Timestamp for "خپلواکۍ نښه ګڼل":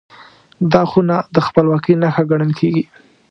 1.47-2.51